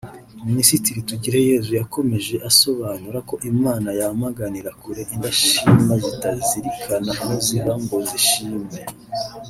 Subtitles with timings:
[0.47, 8.63] Minisitiri Tugireyezu yakomeje asobanura ko Imana yamaganira kure indashima zitazirikana aho ziva ngo zishime